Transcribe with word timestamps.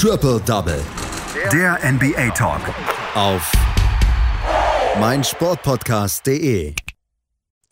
Triple 0.00 0.40
Double. 0.46 0.80
Der 1.52 1.76
NBA 1.82 2.30
Talk. 2.30 2.60
Auf 3.16 3.50
meinsportpodcast.de. 5.00 6.72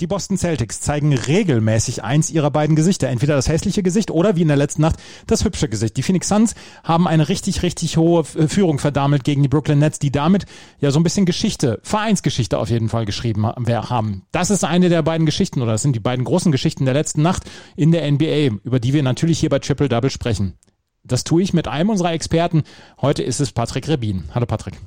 Die 0.01 0.07
Boston 0.09 0.37
Celtics 0.37 0.81
zeigen 0.81 1.17
regelmäßig 1.17 2.03
eins 2.03 2.31
ihrer 2.31 2.51
beiden 2.51 2.75
Gesichter. 2.75 3.07
Entweder 3.11 3.37
das 3.37 3.49
hässliche 3.49 3.85
Gesicht 3.85 4.11
oder 4.11 4.35
wie 4.35 4.43
in 4.43 4.49
der 4.49 4.57
letzten 4.57 4.83
Nacht 4.83 4.97
das 5.29 5.45
hübsche 5.45 5.69
Gesicht. 5.69 5.97
Die 5.97 6.03
Phoenix 6.03 6.27
Suns 6.27 6.57
haben 6.83 7.07
eine 7.07 7.29
richtig, 7.29 7.63
richtig 7.63 7.97
hohe 7.97 8.25
Führung 8.25 8.81
verdammelt 8.81 9.23
gegen 9.23 9.45
die 9.45 9.49
Brooklyn 9.49 9.79
Nets, 9.79 10.01
die 10.01 10.11
damit 10.11 10.47
ja 10.81 10.91
so 10.91 10.99
ein 10.99 11.05
bisschen 11.05 11.27
Geschichte, 11.27 11.79
Vereinsgeschichte 11.85 12.59
auf 12.59 12.71
jeden 12.71 12.89
Fall 12.89 13.05
geschrieben 13.05 13.47
haben. 13.47 14.23
Das 14.33 14.51
ist 14.51 14.65
eine 14.65 14.89
der 14.89 15.03
beiden 15.03 15.27
Geschichten 15.27 15.63
oder 15.63 15.71
das 15.71 15.83
sind 15.83 15.95
die 15.95 16.01
beiden 16.01 16.25
großen 16.25 16.51
Geschichten 16.51 16.87
der 16.87 16.95
letzten 16.95 17.23
Nacht 17.23 17.45
in 17.77 17.93
der 17.93 18.11
NBA, 18.11 18.59
über 18.65 18.81
die 18.81 18.93
wir 18.93 19.05
natürlich 19.05 19.39
hier 19.39 19.51
bei 19.51 19.61
Triple 19.61 19.89
Double 19.89 20.11
sprechen. 20.11 20.59
Das 21.07 21.25
tue 21.25 21.43
ich 21.43 21.53
mit 21.53 21.69
einem 21.69 21.91
unserer 21.91 22.13
Experten. 22.13 22.65
Heute 23.01 23.23
ist 23.23 23.41
es 23.41 23.53
Patrick 23.53 23.89
Rebin. 23.89 24.25
Hallo 24.35 24.47
Patrick. 24.47 24.79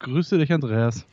Grüße 0.00 0.38
dich, 0.38 0.52
Andreas. 0.52 1.04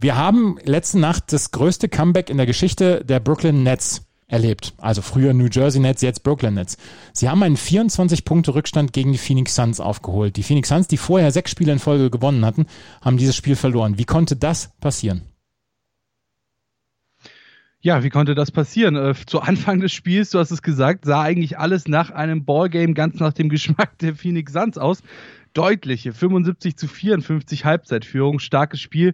Wir 0.00 0.16
haben 0.16 0.58
letzte 0.64 0.98
Nacht 0.98 1.32
das 1.32 1.52
größte 1.52 1.88
Comeback 1.88 2.28
in 2.28 2.36
der 2.36 2.46
Geschichte 2.46 3.04
der 3.04 3.20
Brooklyn 3.20 3.62
Nets 3.62 4.02
erlebt. 4.26 4.74
Also 4.78 5.02
früher 5.02 5.32
New 5.32 5.46
Jersey 5.50 5.80
Nets, 5.80 6.02
jetzt 6.02 6.24
Brooklyn 6.24 6.54
Nets. 6.54 6.76
Sie 7.12 7.28
haben 7.28 7.42
einen 7.42 7.56
24-Punkte-Rückstand 7.56 8.92
gegen 8.92 9.12
die 9.12 9.18
Phoenix 9.18 9.54
Suns 9.54 9.80
aufgeholt. 9.80 10.36
Die 10.36 10.42
Phoenix 10.42 10.68
Suns, 10.68 10.88
die 10.88 10.96
vorher 10.96 11.30
sechs 11.30 11.50
Spiele 11.50 11.72
in 11.72 11.78
Folge 11.78 12.10
gewonnen 12.10 12.44
hatten, 12.44 12.66
haben 13.02 13.16
dieses 13.16 13.36
Spiel 13.36 13.54
verloren. 13.54 13.98
Wie 13.98 14.04
konnte 14.04 14.34
das 14.34 14.70
passieren? 14.80 15.22
Ja, 17.84 18.02
wie 18.02 18.08
konnte 18.08 18.34
das 18.34 18.50
passieren? 18.50 18.96
Äh, 18.96 19.12
zu 19.26 19.42
Anfang 19.42 19.80
des 19.80 19.92
Spiels, 19.92 20.30
du 20.30 20.38
hast 20.38 20.50
es 20.50 20.62
gesagt, 20.62 21.04
sah 21.04 21.20
eigentlich 21.20 21.58
alles 21.58 21.86
nach 21.86 22.10
einem 22.10 22.46
Ballgame 22.46 22.94
ganz 22.94 23.20
nach 23.20 23.34
dem 23.34 23.50
Geschmack 23.50 23.98
der 23.98 24.14
Phoenix 24.14 24.54
Suns 24.54 24.78
aus 24.78 25.02
deutliche 25.52 26.14
75 26.14 26.78
zu 26.78 26.88
54 26.88 27.66
Halbzeitführung. 27.66 28.38
Starkes 28.38 28.80
Spiel 28.80 29.12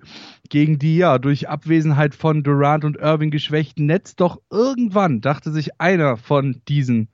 gegen 0.50 0.78
die 0.78 0.98
ja 0.98 1.18
durch 1.18 1.48
Abwesenheit 1.48 2.14
von 2.14 2.44
Durant 2.44 2.84
und 2.84 2.96
Irving 2.96 3.32
geschwächten 3.32 3.86
Netz. 3.86 4.14
Doch 4.14 4.40
irgendwann 4.52 5.20
dachte 5.20 5.50
sich 5.50 5.80
einer 5.80 6.16
von 6.16 6.62
diesen, 6.68 7.08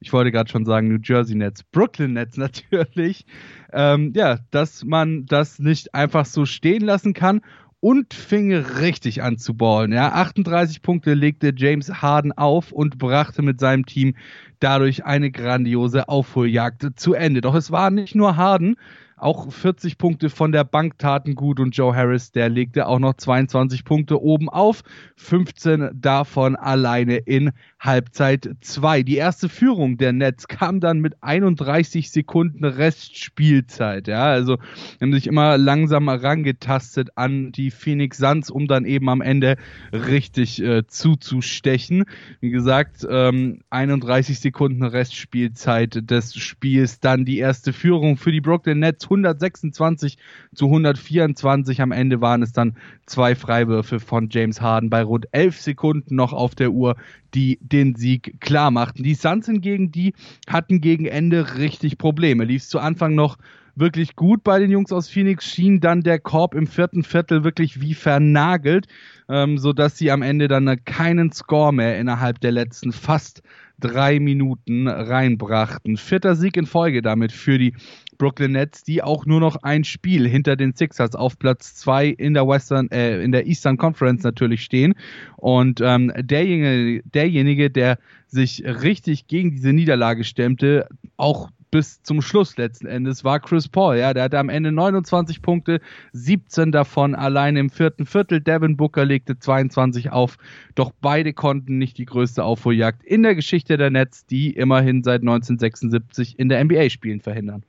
ich 0.00 0.12
wollte 0.12 0.32
gerade 0.32 0.50
schon 0.50 0.66
sagen 0.66 0.88
New 0.88 1.00
Jersey 1.02 1.34
Nets, 1.34 1.62
Brooklyn 1.62 2.12
Nets 2.12 2.36
natürlich, 2.36 3.24
ähm, 3.72 4.12
ja, 4.14 4.40
dass 4.50 4.84
man 4.84 5.24
das 5.24 5.60
nicht 5.60 5.94
einfach 5.94 6.26
so 6.26 6.44
stehen 6.44 6.82
lassen 6.82 7.14
kann 7.14 7.40
und 7.80 8.12
fing 8.12 8.52
richtig 8.52 9.22
an 9.22 9.38
zu 9.38 9.54
ballen. 9.54 9.92
Ja, 9.92 10.12
38 10.12 10.82
Punkte 10.82 11.14
legte 11.14 11.52
James 11.56 12.02
Harden 12.02 12.32
auf 12.32 12.72
und 12.72 12.98
brachte 12.98 13.42
mit 13.42 13.60
seinem 13.60 13.86
Team 13.86 14.14
dadurch 14.58 15.04
eine 15.04 15.30
grandiose 15.30 16.08
Aufholjagd 16.08 16.86
zu 16.96 17.14
Ende. 17.14 17.40
Doch 17.40 17.54
es 17.54 17.70
war 17.70 17.90
nicht 17.90 18.14
nur 18.14 18.36
Harden, 18.36 18.76
auch 19.20 19.50
40 19.52 19.98
Punkte 19.98 20.30
von 20.30 20.52
der 20.52 20.64
Bank 20.64 20.98
taten 20.98 21.34
gut 21.34 21.58
und 21.58 21.76
Joe 21.76 21.94
Harris, 21.94 22.30
der 22.30 22.48
legte 22.48 22.86
auch 22.86 23.00
noch 23.00 23.14
22 23.14 23.84
Punkte 23.84 24.22
oben 24.22 24.48
auf, 24.48 24.82
15 25.16 25.90
davon 25.92 26.54
alleine 26.54 27.16
in 27.16 27.50
Halbzeit 27.80 28.50
2. 28.60 29.04
Die 29.04 29.16
erste 29.16 29.48
Führung 29.48 29.98
der 29.98 30.12
Nets 30.12 30.48
kam 30.48 30.80
dann 30.80 30.98
mit 30.98 31.22
31 31.22 32.10
Sekunden 32.10 32.64
Restspielzeit. 32.64 34.08
Ja, 34.08 34.24
also 34.24 34.58
haben 35.00 35.12
sich 35.12 35.28
immer 35.28 35.56
langsam 35.58 36.08
herangetastet 36.08 37.10
an 37.16 37.52
die 37.52 37.70
Phoenix 37.70 38.18
Suns, 38.18 38.50
um 38.50 38.66
dann 38.66 38.84
eben 38.84 39.08
am 39.08 39.20
Ende 39.20 39.56
richtig 39.92 40.60
äh, 40.60 40.86
zuzustechen. 40.86 42.04
Wie 42.40 42.50
gesagt, 42.50 43.06
ähm, 43.08 43.60
31 43.70 44.40
Sekunden 44.40 44.82
Restspielzeit 44.82 46.10
des 46.10 46.34
Spiels, 46.34 46.98
dann 46.98 47.24
die 47.24 47.38
erste 47.38 47.72
Führung 47.72 48.16
für 48.16 48.32
die 48.32 48.40
Brooklyn 48.40 48.80
Nets 48.80 49.04
126 49.04 50.18
zu 50.52 50.66
124. 50.66 51.80
Am 51.80 51.92
Ende 51.92 52.20
waren 52.20 52.42
es 52.42 52.52
dann 52.52 52.76
zwei 53.06 53.36
Freiwürfe 53.36 54.00
von 54.00 54.28
James 54.30 54.60
Harden 54.60 54.90
bei 54.90 55.02
rund 55.02 55.28
11 55.32 55.60
Sekunden 55.60 56.16
noch 56.16 56.32
auf 56.32 56.54
der 56.54 56.72
Uhr, 56.72 56.96
die 57.34 57.58
den 57.60 57.94
Sieg 57.94 58.40
klar 58.40 58.70
machten. 58.70 59.02
Die 59.02 59.14
Suns 59.14 59.46
hingegen, 59.46 59.90
die 59.92 60.14
hatten 60.48 60.80
gegen 60.80 61.06
Ende 61.06 61.56
richtig 61.56 61.98
Probleme. 61.98 62.44
Lief 62.44 62.62
es 62.62 62.68
zu 62.68 62.78
Anfang 62.78 63.14
noch 63.14 63.36
wirklich 63.78 64.16
gut 64.16 64.42
bei 64.42 64.58
den 64.58 64.70
Jungs 64.70 64.92
aus 64.92 65.08
Phoenix, 65.08 65.46
schien 65.46 65.80
dann 65.80 66.02
der 66.02 66.18
Korb 66.18 66.54
im 66.54 66.66
vierten 66.66 67.04
Viertel 67.04 67.44
wirklich 67.44 67.80
wie 67.80 67.94
vernagelt, 67.94 68.88
ähm, 69.28 69.58
sodass 69.58 69.96
sie 69.96 70.10
am 70.10 70.22
Ende 70.22 70.48
dann 70.48 70.84
keinen 70.84 71.32
Score 71.32 71.72
mehr 71.72 71.98
innerhalb 71.98 72.40
der 72.40 72.52
letzten 72.52 72.92
fast 72.92 73.42
drei 73.78 74.20
Minuten 74.20 74.88
reinbrachten. 74.88 75.96
Vierter 75.96 76.36
Sieg 76.36 76.56
in 76.56 76.66
Folge 76.66 77.02
damit 77.02 77.32
für 77.32 77.58
die 77.58 77.74
Brooklyn 78.18 78.52
Nets, 78.52 78.82
die 78.82 79.02
auch 79.02 79.26
nur 79.26 79.40
noch 79.40 79.62
ein 79.62 79.84
Spiel 79.84 80.28
hinter 80.28 80.56
den 80.56 80.74
Sixers 80.74 81.14
auf 81.14 81.38
Platz 81.38 81.76
zwei 81.76 82.06
in 82.06 82.34
der 82.34 82.46
Western, 82.46 82.90
äh, 82.90 83.22
in 83.22 83.32
der 83.32 83.46
Eastern 83.46 83.76
Conference 83.76 84.24
natürlich 84.24 84.64
stehen. 84.64 84.94
Und 85.36 85.80
ähm, 85.80 86.12
derjenige, 86.16 87.02
derjenige, 87.04 87.70
der 87.70 87.98
sich 88.26 88.64
richtig 88.64 89.28
gegen 89.28 89.52
diese 89.52 89.72
Niederlage 89.72 90.24
stemmte, 90.24 90.88
auch 91.16 91.48
bis 91.70 92.02
zum 92.02 92.22
Schluss 92.22 92.56
letzten 92.56 92.86
Endes 92.86 93.24
war 93.24 93.40
Chris 93.40 93.68
Paul. 93.68 93.98
Ja, 93.98 94.14
der 94.14 94.24
hatte 94.24 94.38
am 94.38 94.48
Ende 94.48 94.72
29 94.72 95.42
Punkte, 95.42 95.80
17 96.12 96.72
davon 96.72 97.14
allein 97.14 97.56
im 97.56 97.70
vierten 97.70 98.06
Viertel. 98.06 98.40
Devin 98.40 98.76
Booker 98.76 99.04
legte 99.04 99.38
22 99.38 100.10
auf. 100.10 100.38
Doch 100.74 100.92
beide 101.00 101.32
konnten 101.32 101.78
nicht 101.78 101.98
die 101.98 102.06
größte 102.06 102.44
Aufholjagd 102.44 103.02
in 103.04 103.22
der 103.22 103.34
Geschichte 103.34 103.76
der 103.76 103.90
Nets, 103.90 104.26
die 104.26 104.50
immerhin 104.50 105.02
seit 105.02 105.22
1976 105.22 106.38
in 106.38 106.48
der 106.48 106.64
NBA 106.64 106.90
spielen, 106.90 107.20
verhindern. 107.20 107.62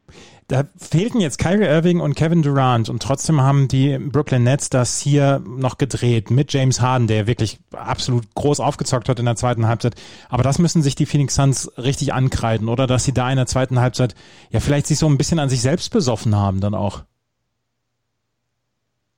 Da 0.50 0.64
fehlten 0.78 1.22
jetzt 1.22 1.38
Kyrie 1.38 1.68
Irving 1.68 2.00
und 2.00 2.16
Kevin 2.16 2.42
Durant 2.42 2.90
und 2.90 3.04
trotzdem 3.04 3.40
haben 3.40 3.68
die 3.68 4.00
Brooklyn 4.00 4.44
Nets 4.44 4.72
das 4.72 5.00
hier 5.00 5.44
noch 5.46 5.78
gedreht 5.78 6.32
mit 6.32 6.52
James 6.52 6.82
Harden, 6.82 7.06
der 7.06 7.28
wirklich 7.28 7.60
absolut 7.72 8.34
groß 8.34 8.60
aufgezockt 8.60 9.10
hat 9.10 9.20
in 9.20 9.26
der 9.26 9.36
zweiten 9.36 9.68
Halbzeit. 9.68 9.94
Aber 10.28 10.42
das 10.42 10.58
müssen 10.58 10.82
sich 10.82 10.96
die 10.96 11.06
Phoenix 11.06 11.36
Suns 11.36 11.72
richtig 11.78 12.14
ankreiden, 12.14 12.68
oder? 12.68 12.88
Dass 12.88 13.04
sie 13.04 13.14
da 13.14 13.30
in 13.30 13.36
der 13.36 13.46
zweiten 13.46 13.80
Halbzeit 13.80 14.16
ja 14.50 14.60
vielleicht 14.60 14.88
sich 14.88 14.98
so 14.98 15.08
ein 15.08 15.20
bisschen 15.20 15.38
an 15.38 15.50
sich 15.50 15.62
selbst 15.62 15.92
besoffen 15.92 16.36
haben 16.36 16.62
dann 16.62 16.74
auch. 16.74 17.04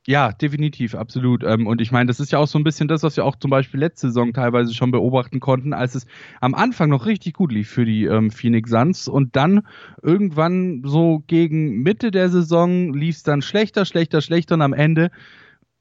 Ja, 0.08 0.32
definitiv, 0.32 0.96
absolut. 0.96 1.44
Ähm, 1.44 1.68
und 1.68 1.80
ich 1.80 1.92
meine, 1.92 2.08
das 2.08 2.20
ist 2.20 2.32
ja 2.32 2.40
auch 2.40 2.48
so 2.48 2.58
ein 2.58 2.64
bisschen 2.64 2.88
das, 2.88 3.04
was 3.04 3.18
wir 3.18 3.24
auch 3.26 3.36
zum 3.36 3.52
Beispiel 3.52 3.80
letzte 3.80 4.08
Saison 4.08 4.34
teilweise 4.34 4.74
schon 4.74 4.90
beobachten 4.90 5.40
konnten, 5.40 5.74
als 5.74 5.94
es 5.94 6.08
am 6.40 6.56
Anfang 6.56 6.90
noch 6.90 7.06
richtig 7.06 7.34
gut 7.36 7.52
lief 7.52 7.70
für 7.70 7.86
die 7.86 8.06
ähm, 8.06 8.32
Phoenix 8.32 8.72
Suns 8.72 9.08
und 9.08 9.36
dann 9.36 9.62
irgendwann 10.02 10.82
so 10.84 11.24
gegen 11.28 11.84
Mitte 11.84 12.10
der 12.10 12.30
Saison 12.30 12.94
lief 12.96 13.18
es 13.18 13.24
dann 13.24 13.44
schlechter, 13.44 13.86
schlechter, 13.86 14.22
schlechter 14.22 14.56
und 14.56 14.64
am 14.64 14.74
Ende 14.74 15.12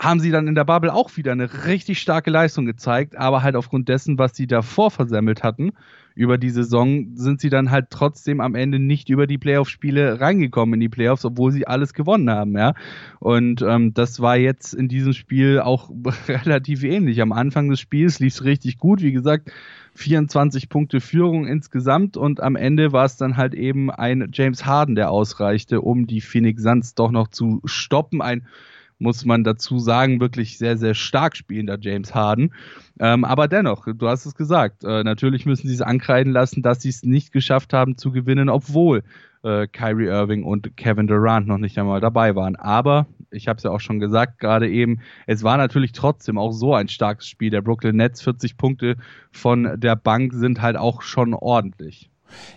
haben 0.01 0.19
sie 0.19 0.31
dann 0.31 0.49
in 0.49 0.55
der 0.55 0.65
Bubble 0.65 0.95
auch 0.95 1.15
wieder 1.19 1.33
eine 1.33 1.67
richtig 1.67 2.01
starke 2.01 2.31
Leistung 2.31 2.65
gezeigt, 2.65 3.17
aber 3.17 3.43
halt 3.43 3.55
aufgrund 3.55 3.91
dessen, 3.91 4.19
was 4.19 4.35
sie 4.35 4.47
davor 4.47 4.91
versemmelt 4.91 5.43
hatten, 5.45 5.73
über 6.15 6.39
die 6.39 6.49
Saison 6.49 7.15
sind 7.15 7.41
sie 7.41 7.51
dann 7.51 7.71
halt 7.71 7.89
trotzdem 7.91 8.41
am 8.41 8.55
Ende 8.55 8.79
nicht 8.79 9.11
über 9.11 9.27
die 9.27 9.37
Playoff-Spiele 9.37 10.19
reingekommen 10.19 10.75
in 10.75 10.81
die 10.81 10.89
Playoffs, 10.89 11.27
obwohl 11.27 11.53
sie 11.53 11.67
alles 11.67 11.93
gewonnen 11.93 12.31
haben, 12.31 12.57
ja. 12.57 12.73
Und 13.21 13.61
ähm, 13.61 13.93
das 13.93 14.21
war 14.21 14.39
jetzt 14.39 14.73
in 14.73 14.89
diesem 14.89 15.13
Spiel 15.13 15.61
auch 15.61 15.91
relativ 16.29 16.83
ähnlich. 16.83 17.21
Am 17.21 17.33
Anfang 17.33 17.69
des 17.69 17.79
Spiels 17.79 18.21
lief 18.21 18.33
es 18.33 18.45
richtig 18.45 18.79
gut, 18.79 19.03
wie 19.03 19.13
gesagt, 19.13 19.53
24 19.97 20.71
Punkte 20.71 21.01
Führung 21.01 21.47
insgesamt 21.47 22.17
und 22.17 22.41
am 22.41 22.57
Ende 22.57 22.93
war 22.93 23.05
es 23.05 23.19
dann 23.19 23.37
halt 23.37 23.53
eben 23.53 23.91
ein 23.91 24.31
James 24.33 24.65
Harden, 24.65 24.95
der 24.95 25.11
ausreichte, 25.11 25.83
um 25.83 26.07
die 26.07 26.23
Phoenix 26.23 26.63
Suns 26.63 26.95
doch 26.95 27.11
noch 27.11 27.29
zu 27.29 27.61
stoppen. 27.67 28.23
Ein 28.23 28.47
muss 29.01 29.25
man 29.25 29.45
dazu 29.45 29.79
sagen, 29.79 30.21
wirklich 30.21 30.59
sehr, 30.59 30.77
sehr 30.77 30.95
stark 30.95 31.37
spielender 31.37 31.79
James 31.81 32.15
Harden. 32.15 32.53
Ähm, 32.99 33.25
aber 33.25 33.49
dennoch, 33.49 33.87
du 33.87 34.09
hast 34.09 34.27
es 34.27 34.35
gesagt, 34.35 34.85
äh, 34.85 35.03
natürlich 35.03 35.47
müssen 35.47 35.69
sie 35.69 35.75
es 35.75 35.83
ankreiden 35.83 36.33
lassen, 36.33 36.63
dass 36.63 36.83
sie 36.83 36.91
es 36.91 37.03
nicht 37.03 37.33
geschafft 37.33 37.73
haben 37.73 37.97
zu 37.97 38.13
gewinnen, 38.13 38.49
obwohl 38.49 39.03
äh, 39.43 39.67
Kyrie 39.67 40.07
Irving 40.07 40.45
und 40.45 40.77
Kevin 40.77 41.07
Durant 41.07 41.47
noch 41.47 41.59
nicht 41.59 41.79
einmal 41.79 42.01
dabei 42.01 42.35
waren. 42.35 42.57
Aber 42.57 43.07
ich 43.31 43.49
habe 43.49 43.57
es 43.57 43.63
ja 43.63 43.71
auch 43.71 43.81
schon 43.81 44.01
gesagt, 44.01 44.39
gerade 44.39 44.69
eben, 44.69 45.01
es 45.27 45.43
war 45.43 45.57
natürlich 45.57 45.93
trotzdem 45.93 46.39
auch 46.39 46.53
so 46.53 46.75
ein 46.75 46.89
starkes 46.89 47.27
Spiel. 47.27 47.51
Der 47.51 47.63
Brooklyn 47.63 47.97
Nets 47.97 48.23
40 48.23 48.57
Punkte 48.57 48.97
von 49.31 49.81
der 49.81 49.97
Bank 49.97 50.33
sind 50.33 50.61
halt 50.61 50.77
auch 50.77 51.03
schon 51.03 51.35
ordentlich. 51.35 52.10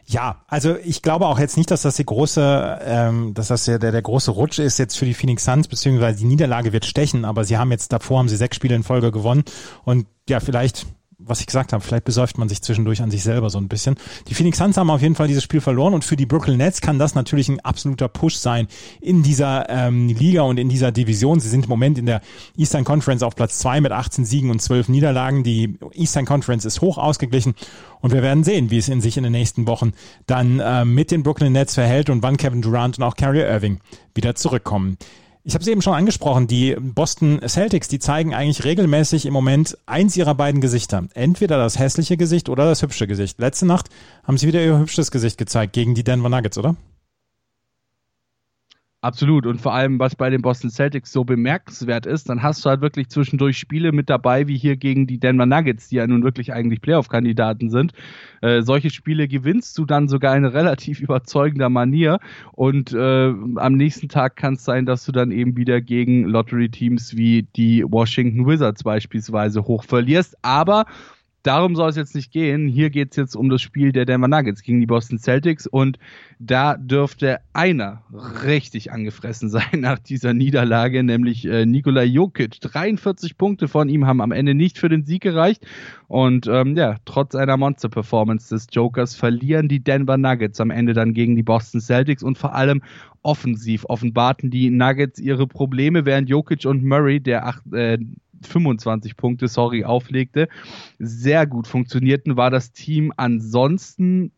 Ja, 0.06 0.44
also 0.48 0.76
ich 0.84 1.02
glaube 1.02 1.28
auch 1.28 1.40
jetzt 1.40 1.58
nicht, 1.58 1.72
dass 1.72 1.82
das 1.82 1.96
die 1.96 2.06
große, 2.06 2.80
ähm, 2.84 3.34
dass 3.34 3.48
das 3.48 3.66
der, 3.66 3.80
der, 3.80 4.02
große 4.02 4.32
Rutsch 4.32 4.60
ist 4.60 4.78
jetzt 4.80 4.98
für 4.98 5.06
die 5.06 5.14
Phoenix 5.14 5.46
Suns, 5.46 5.68
beziehungsweise 5.68 6.20
die 6.20 6.26
Niederlage 6.26 6.74
wird 6.74 6.86
stechen, 6.86 7.26
aber 7.26 7.44
sie 7.44 7.58
haben 7.58 7.72
jetzt 7.72 7.94
davor, 7.94 8.20
haben 8.20 8.30
sie 8.30 8.38
sechs 8.38 8.56
Spiele 8.56 8.76
in 8.76 8.84
Folge 8.84 9.12
gewonnen 9.12 9.44
und 9.86 10.08
ja, 10.30 10.40
vielleicht 10.40 10.86
was 11.26 11.40
ich 11.40 11.46
gesagt 11.46 11.74
habe, 11.74 11.84
vielleicht 11.84 12.06
besäuft 12.06 12.38
man 12.38 12.50
sich 12.50 12.62
zwischendurch 12.62 13.02
an 13.02 13.12
sich 13.12 13.24
selber 13.24 13.50
so 13.50 13.58
ein 13.58 13.68
bisschen. 13.68 13.96
Die 14.28 14.34
Phoenix 14.34 14.58
Suns 14.58 14.78
haben 14.78 14.90
auf 14.90 15.02
jeden 15.02 15.16
Fall 15.16 15.28
dieses 15.28 15.44
Spiel 15.44 15.62
verloren 15.62 15.94
und 15.94 16.04
für 16.04 16.16
die 16.16 16.26
Brooklyn 16.26 16.58
Nets 16.58 16.82
kann 16.82 17.00
das 17.00 17.16
natürlich 17.16 17.50
ein 17.50 17.60
absoluter 17.60 18.08
Push 18.08 18.36
sein 18.36 18.68
in 19.02 19.24
dieser 19.24 19.70
ähm, 19.70 20.10
Liga 20.10 20.44
und 20.44 20.60
in 20.60 20.70
dieser 20.70 20.92
Division. 20.92 21.40
Sie 21.40 21.50
sind 21.50 21.66
im 21.66 21.70
Moment 21.70 21.98
in 21.98 22.06
der 22.06 22.22
Eastern 22.58 22.84
Conference 22.84 23.24
auf 23.24 23.36
Platz 23.36 23.60
zwei 23.60 23.82
mit 23.82 23.92
18 23.92 24.26
Siegen 24.26 24.50
und 24.50 24.62
12 24.62 24.90
Niederlagen. 24.90 25.44
Die 25.44 25.78
Eastern 25.94 26.26
Conference 26.26 26.66
ist 26.66 26.82
hoch 26.82 26.98
ausgeglichen 26.98 27.56
und 28.02 28.12
wir 28.14 28.22
werden 28.22 28.44
sehen, 28.44 28.70
wie 28.70 28.78
es 28.78 28.90
in 28.90 29.02
sich 29.02 29.18
in 29.18 29.24
den 29.24 29.32
nächsten 29.32 29.68
Wochen 29.68 29.94
dann 30.28 30.60
äh, 30.60 30.86
mit 30.86 31.12
den 31.12 31.24
Brooklyn 31.24 31.54
Nets 31.54 31.76
verhält 31.76 32.10
und 32.10 32.24
wann 32.24 32.38
Kevin 32.38 32.62
Durant 32.62 32.98
und 32.98 33.04
auch 33.04 33.16
Kyrie 33.16 33.42
Irving 33.42 33.80
wieder 34.14 34.36
zurückkommen. 34.36 34.98
Ich 35.46 35.56
habe 35.56 35.62
es 35.62 35.68
eben 35.68 35.82
schon 35.82 35.94
angesprochen, 35.94 36.48
die 36.48 36.74
Boston 36.80 37.42
Celtics, 37.46 37.90
die 37.90 38.00
zeigen 38.00 38.34
eigentlich 38.34 38.64
regelmäßig 38.64 39.26
im 39.26 39.34
Moment 39.34 39.78
eins 39.86 40.16
ihrer 40.16 40.36
beiden 40.36 40.62
Gesichter. 40.62 41.04
Entweder 41.16 41.58
das 41.58 41.78
hässliche 41.78 42.16
Gesicht 42.16 42.48
oder 42.48 42.64
das 42.64 42.82
hübsche 42.82 43.08
Gesicht. 43.08 43.40
Letzte 43.40 43.66
Nacht 43.66 43.90
haben 44.24 44.38
sie 44.38 44.48
wieder 44.48 44.64
ihr 44.64 44.80
hübsches 44.80 45.12
Gesicht 45.12 45.38
gezeigt 45.38 45.74
gegen 45.74 45.96
die 45.96 46.06
Denver 46.06 46.30
Nuggets, 46.30 46.58
oder? 46.58 46.78
Absolut. 49.04 49.46
Und 49.46 49.60
vor 49.60 49.74
allem, 49.74 50.00
was 50.00 50.16
bei 50.16 50.30
den 50.30 50.42
Boston 50.42 50.70
Celtics 50.70 51.12
so 51.12 51.26
bemerkenswert 51.26 52.06
ist, 52.06 52.30
dann 52.30 52.42
hast 52.42 52.64
du 52.64 52.70
halt 52.70 52.80
wirklich 52.80 53.10
zwischendurch 53.10 53.58
Spiele 53.58 53.92
mit 53.92 54.10
dabei, 54.10 54.48
wie 54.48 54.58
hier 54.58 54.78
gegen 54.78 55.08
die 55.08 55.20
Denver 55.20 55.46
Nuggets, 55.46 55.90
die 55.90 55.98
ja 55.98 56.08
nun 56.08 56.24
wirklich 56.24 56.54
eigentlich 56.54 56.80
Playoff-Kandidaten 56.80 57.70
sind. 57.70 57.92
Äh, 58.42 58.62
solche 58.62 58.90
Spiele 58.92 59.28
gewinnst 59.28 59.78
du 59.78 59.84
dann 59.84 60.08
sogar 60.08 60.38
in 60.38 60.46
relativ 60.46 61.02
überzeugender 61.02 61.68
Manier. 61.68 62.20
Und 62.54 62.94
äh, 62.94 63.34
am 63.58 63.74
nächsten 63.74 64.08
Tag 64.08 64.38
kann 64.38 64.54
es 64.54 64.64
sein, 64.64 64.86
dass 64.86 65.04
du 65.04 65.12
dann 65.12 65.32
eben 65.32 65.58
wieder 65.58 65.82
gegen 65.82 66.24
Lottery-Teams 66.24 67.18
wie 67.18 67.44
die 67.58 67.84
Washington 67.84 68.48
Wizards 68.48 68.84
beispielsweise 68.84 69.66
hoch 69.68 69.84
verlierst. 69.84 70.38
Aber 70.44 70.86
darum 71.44 71.76
soll 71.76 71.90
es 71.90 71.96
jetzt 71.96 72.16
nicht 72.16 72.32
gehen. 72.32 72.68
Hier 72.68 72.90
geht 72.90 73.12
es 73.12 73.18
jetzt 73.18 73.36
um 73.36 73.50
das 73.50 73.62
Spiel 73.62 73.92
der 73.92 74.06
Denver 74.06 74.28
Nuggets 74.28 74.64
gegen 74.64 74.80
die 74.80 74.86
Boston 74.86 75.20
Celtics 75.20 75.68
und 75.68 76.00
da 76.40 76.76
dürfte 76.76 77.40
einer 77.54 78.04
richtig 78.44 78.92
angefressen 78.92 79.50
sein 79.50 79.80
nach 79.80 80.00
dieser 80.00 80.34
Niederlage, 80.34 81.04
nämlich 81.04 81.46
äh, 81.46 81.66
Nikola 81.66 82.04
Jokic. 82.04 82.60
43 82.62 83.38
Punkte 83.38 83.68
von 83.68 83.90
ihm 83.90 84.08
haben 84.08 84.22
am 84.22 84.32
Ende 84.32 84.56
nicht 84.56 84.78
für 84.78 84.90
den 84.90 85.04
Sieg 85.04 85.22
gereicht 85.24 85.66
und 86.08 86.48
ähm, 86.48 86.76
ja, 86.76 86.98
trotz 87.06 87.36
einer 87.36 87.58
Monster-Performance 87.58 88.54
des 88.54 88.68
Jokers 88.72 89.16
verlieren 89.16 89.68
die 89.68 89.84
Denver 89.84 90.18
Nuggets 90.18 90.60
am 90.62 90.72
Ende 90.72 90.94
dann 90.94 91.14
gegen 91.14 91.36
die 91.36 91.44
Boston 91.44 91.82
Celtics 91.82 92.24
und 92.24 92.38
vor 92.38 92.56
allem 92.56 92.82
offensiv 93.22 93.86
offenbarten 93.88 94.52
die 94.52 94.70
Nuggets 94.70 95.20
ihre 95.20 95.48
Probleme, 95.48 96.06
während 96.06 96.30
Jokic 96.30 96.66
und 96.66 96.84
Murray, 96.84 97.20
der 97.20 97.46
acht, 97.48 97.64
äh, 97.74 97.98
25 98.48 99.16
Punkte, 99.16 99.48
sorry, 99.48 99.84
auflegte, 99.84 100.48
sehr 101.00 101.48
gut 101.48 101.68
funktionierten, 101.68 102.38
war 102.38 102.50
das 102.50 102.72
Team. 102.72 103.14
Ansonsten 103.18 104.32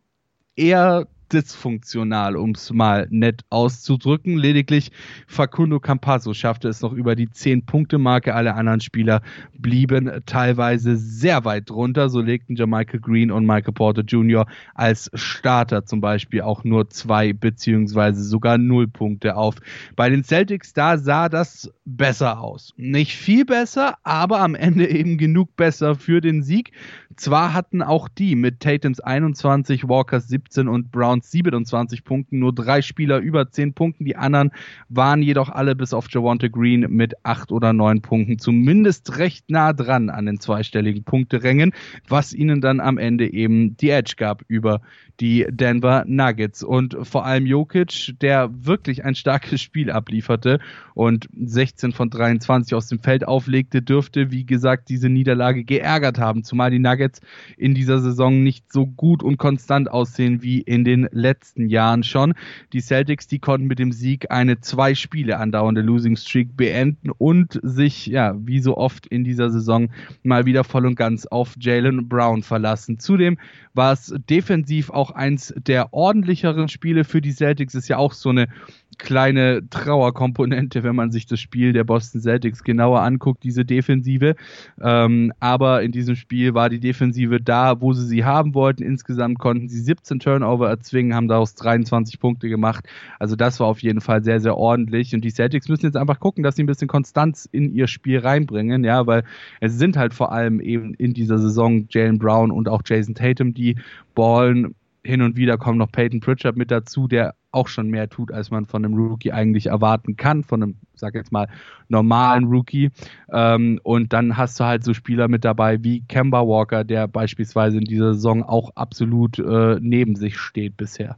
eher 0.56 1.08
dysfunktional, 1.32 2.36
um 2.36 2.52
es 2.52 2.72
mal 2.72 3.08
nett 3.10 3.44
auszudrücken. 3.50 4.38
Lediglich 4.38 4.92
Facundo 5.28 5.80
Campasso 5.80 6.34
schaffte 6.34 6.68
es 6.68 6.82
noch 6.82 6.94
über 6.94 7.16
die 7.16 7.28
10-Punkte-Marke. 7.28 8.34
Alle 8.34 8.56
anderen 8.56 8.82
Spieler 8.82 9.22
blieben 9.58 10.12
teilweise 10.26 10.98
sehr 10.98 11.46
weit 11.46 11.70
drunter. 11.70 12.10
So 12.10 12.22
legten 12.22 12.56
Jermichael 12.56 13.00
Green 13.00 13.32
und 13.32 13.46
Michael 13.46 13.74
Porter 13.74 14.04
Jr. 14.04 14.46
als 14.74 15.10
Starter 15.14 15.86
zum 15.86 16.02
Beispiel 16.02 16.42
auch 16.42 16.64
nur 16.64 16.90
zwei 16.90 17.34
beziehungsweise 17.34 18.24
sogar 18.24 18.58
null 18.58 18.88
Punkte 18.88 19.36
auf. 19.36 19.56
Bei 19.96 20.10
den 20.10 20.24
Celtics, 20.24 20.74
da 20.74 20.98
sah 20.98 21.30
das 21.30 21.72
besser 21.86 22.40
aus. 22.40 22.74
Nicht 22.78 23.16
viel 23.16 23.46
besser, 23.46 23.98
aber 24.04 24.40
am 24.42 24.56
Ende 24.56 24.90
eben 24.90 25.18
genug 25.18 25.56
besser 25.56 25.96
für 25.96 26.22
den 26.22 26.44
Sieg. 26.44 26.72
Zwar 27.16 27.54
hatten 27.54 27.82
auch 27.82 28.10
die 28.10 28.36
mit 28.36 28.60
Tatums 28.60 29.00
21, 29.00 29.88
Walkers 29.88 30.28
17 30.28 30.68
und 30.68 30.92
Browns 31.16 31.32
27 31.32 32.04
Punkten 32.04 32.40
nur 32.40 32.54
drei 32.54 32.82
Spieler 32.82 33.20
über 33.20 33.50
10 33.50 33.74
Punkten. 33.74 34.06
Die 34.06 34.18
anderen 34.18 34.52
waren 34.90 35.22
jedoch 35.22 35.50
alle 35.50 35.76
bis 35.76 35.94
auf 35.94 36.08
Javante 36.10 36.50
Green 36.50 36.82
mit 36.90 37.14
8 37.24 37.52
oder 37.52 37.72
9 37.72 38.02
Punkten 38.02 38.38
zumindest 38.38 39.18
recht 39.18 39.50
nah 39.50 39.72
dran 39.72 40.10
an 40.10 40.26
den 40.26 40.40
zweistelligen 40.40 41.04
Punkterängen, 41.04 41.72
was 42.08 42.34
ihnen 42.34 42.60
dann 42.60 42.80
am 42.80 42.98
Ende 42.98 43.32
eben 43.32 43.78
die 43.78 43.90
Edge 43.90 44.16
gab 44.18 44.44
über 44.48 44.82
die 45.20 45.46
Denver 45.50 46.04
Nuggets. 46.06 46.64
Und 46.64 46.98
vor 47.04 47.26
allem 47.26 47.46
Jokic, 47.46 48.16
der 48.20 48.50
wirklich 48.66 49.06
ein 49.06 49.16
starkes 49.16 49.62
Spiel 49.62 49.92
ablieferte 49.92 50.60
und 50.94 51.30
16 51.34 51.94
von 51.94 52.10
23 52.10 52.76
aus 52.76 52.88
dem 52.88 53.00
Feld 53.00 53.28
auflegte, 53.28 53.82
dürfte, 53.82 54.32
wie 54.32 54.46
gesagt, 54.46 54.90
diese 54.90 55.10
Niederlage 55.10 55.64
geärgert 55.64 56.20
haben, 56.20 56.44
zumal 56.44 56.72
die 56.72 56.80
Nuggets 56.80 57.22
in 57.58 57.74
dieser 57.74 58.00
Saison 58.00 58.44
nicht 58.44 58.72
so 58.72 58.86
gut 58.86 59.24
und 59.24 59.38
konstant 59.38 59.90
aussehen 59.90 60.42
wie 60.42 60.60
in 60.60 60.84
den 60.84 61.05
letzten 61.12 61.70
Jahren 61.70 62.04
schon. 62.04 62.34
Die 62.74 62.82
Celtics, 62.82 63.28
die 63.28 63.40
konnten 63.40 63.68
mit 63.68 63.80
dem 63.80 63.92
Sieg 63.92 64.32
eine 64.32 64.60
zwei 64.60 64.96
Spiele 64.96 65.38
andauernde 65.38 65.82
Losing 65.82 66.16
Streak 66.16 66.56
beenden 66.56 67.12
und 67.12 67.60
sich, 67.64 68.08
ja, 68.08 68.36
wie 68.38 68.60
so 68.60 68.78
oft 68.78 69.08
in 69.08 69.24
dieser 69.24 69.50
Saison 69.50 69.90
mal 70.24 70.46
wieder 70.46 70.64
voll 70.64 70.86
und 70.86 70.96
ganz 70.96 71.26
auf 71.26 71.56
Jalen 71.60 72.08
Brown 72.08 72.44
verlassen. 72.44 73.00
Zudem 73.00 73.38
war 73.74 73.94
es 73.94 74.14
defensiv 74.30 74.90
auch 74.90 75.12
eins 75.12 75.54
der 75.58 75.94
ordentlicheren 75.94 76.70
Spiele 76.70 77.04
für 77.04 77.22
die 77.22 77.34
Celtics. 77.34 77.76
Ist 77.76 77.88
ja 77.88 77.98
auch 77.98 78.14
so 78.14 78.30
eine 78.30 78.48
kleine 78.98 79.68
Trauerkomponente, 79.70 80.84
wenn 80.84 80.96
man 80.96 81.12
sich 81.12 81.26
das 81.26 81.40
Spiel 81.40 81.74
der 81.74 81.84
Boston 81.84 82.22
Celtics 82.22 82.64
genauer 82.64 83.02
anguckt, 83.02 83.44
diese 83.44 83.66
Defensive. 83.66 84.36
Ähm, 84.82 85.34
aber 85.40 85.84
in 85.84 85.92
diesem 85.92 86.16
Spiel 86.16 86.54
war 86.54 86.70
die 86.70 86.80
Defensive 86.80 87.42
da, 87.42 87.82
wo 87.82 87.94
sie 87.94 88.06
sie 88.06 88.26
haben 88.26 88.54
wollten. 88.54 88.84
Insgesamt 88.84 89.40
konnten 89.40 89.68
sie 89.68 89.80
17 89.80 90.20
Turnover 90.20 90.70
erzwingen, 90.70 91.16
haben 91.16 91.28
daraus 91.28 91.56
23 91.56 92.20
Punkte 92.20 92.50
gemacht. 92.50 92.86
Also 93.20 93.36
das 93.36 93.60
war 93.60 93.68
auf 93.68 93.82
jeden 93.82 94.02
Fall 94.02 94.24
sehr, 94.24 94.40
sehr 94.40 94.58
ordentlich. 94.58 95.14
Und 95.14 95.22
die 95.22 95.32
Celtics 95.32 95.70
müssen 95.70 95.86
jetzt 95.86 95.98
einfach 95.98 96.20
gucken, 96.20 96.44
dass 96.44 96.56
sie 96.56 96.64
ein 96.64 96.68
bisschen 96.68 96.88
Konstanz 96.88 97.48
in 97.52 97.74
ihr 97.74 97.88
Spiel 97.88 98.20
reinbringen, 98.20 98.84
ja, 98.84 99.06
weil 99.08 99.24
es 99.60 99.78
sind 99.78 99.98
halt 99.98 100.14
vor 100.14 100.32
allem 100.32 100.60
eben 100.60 100.94
in 100.94 101.14
dieser 101.14 101.38
Saison 101.38 101.88
Jalen 101.90 102.20
Brown 102.20 102.52
und 102.52 102.70
auch 102.70 102.82
Jason 102.86 103.16
Tatum, 103.16 103.54
die 103.54 103.76
ballen 104.14 104.76
hin 105.06 105.22
und 105.22 105.38
wieder 105.38 105.58
kommt 105.58 105.78
noch 105.78 105.92
Peyton 105.92 106.20
Pritchard 106.20 106.58
mit 106.58 106.72
dazu, 106.72 107.08
der 107.08 107.36
auch 107.56 107.68
schon 107.68 107.90
mehr 107.90 108.10
tut, 108.10 108.32
als 108.32 108.52
man 108.52 108.66
von 108.66 108.86
einem 108.86 108.94
Rookie 108.96 109.32
eigentlich 109.32 109.68
erwarten 109.68 110.16
kann, 110.18 110.44
von 110.44 110.62
einem, 110.62 110.76
sag 110.96 111.16
jetzt 111.16 111.32
mal, 111.32 111.48
normalen 111.88 112.46
Rookie. 112.46 112.92
Ähm, 113.32 113.80
und 113.84 114.14
dann 114.14 114.38
hast 114.38 114.60
du 114.60 114.66
halt 114.66 114.84
so 114.84 114.94
Spieler 114.94 115.28
mit 115.28 115.46
dabei 115.46 115.84
wie 115.84 116.02
Kemba 116.02 116.42
Walker, 116.42 116.84
der 116.84 117.08
beispielsweise 117.08 117.78
in 117.78 117.86
dieser 117.86 118.14
Saison 118.14 118.44
auch 118.44 118.72
absolut 118.76 119.40
äh, 119.40 119.78
neben 119.82 120.16
sich 120.16 120.38
steht 120.38 120.78
bisher. 120.78 121.16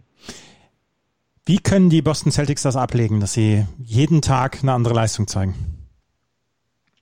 Wie 1.46 1.60
können 1.60 1.90
die 1.90 2.02
Boston 2.02 2.32
Celtics 2.32 2.64
das 2.64 2.76
ablegen, 2.76 3.20
dass 3.20 3.34
sie 3.34 3.66
jeden 3.80 4.22
Tag 4.22 4.60
eine 4.62 4.74
andere 4.74 4.94
Leistung 4.94 5.28
zeigen? 5.28 5.77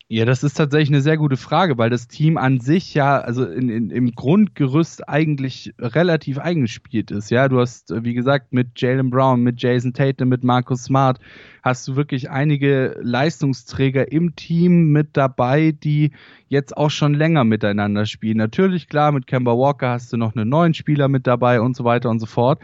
Ja, 0.08 0.24
das 0.24 0.44
ist 0.44 0.54
tatsächlich 0.54 0.90
eine 0.90 1.02
sehr 1.02 1.18
gute 1.18 1.36
Frage, 1.36 1.80
weil 1.80 1.90
das 1.90 2.08
Team 2.08 2.38
an 2.38 2.60
sich 2.60 2.94
ja, 2.94 3.18
also 3.18 3.44
in, 3.44 3.70
in, 3.70 3.90
im 3.90 4.12
Grundgerüst 4.12 5.10
eigentlich 5.10 5.74
relativ 5.80 6.38
eingespielt 6.38 7.10
ist. 7.10 7.32
Ja, 7.32 7.50
du 7.50 7.60
hast, 7.60 7.92
wie 8.04 8.14
gesagt, 8.14 8.54
mit 8.54 8.80
Jalen 8.80 9.10
Brown, 9.10 9.42
mit 9.42 9.60
Jason 9.60 9.94
Tatum, 9.94 10.30
mit 10.30 10.44
Marcus 10.44 10.84
Smart, 10.84 11.20
hast 11.64 11.88
du 11.88 11.96
wirklich 11.96 12.30
einige 12.30 13.00
Leistungsträger 13.02 14.12
im 14.12 14.36
Team 14.36 14.92
mit 14.92 15.18
dabei, 15.18 15.72
die 15.72 16.12
jetzt 16.50 16.78
auch 16.78 16.92
schon 16.92 17.16
länger 17.16 17.44
miteinander 17.44 18.06
spielen. 18.06 18.38
Natürlich, 18.38 18.88
klar, 18.88 19.12
mit 19.12 19.26
Kemba 19.26 19.54
Walker 19.54 19.90
hast 19.90 20.14
du 20.14 20.18
noch 20.18 20.36
einen 20.36 20.50
neuen 20.50 20.76
Spieler 20.76 21.08
mit 21.08 21.26
dabei 21.26 21.60
und 21.62 21.76
so 21.76 21.84
weiter 21.84 22.12
und 22.12 22.20
so 22.20 22.28
fort 22.28 22.60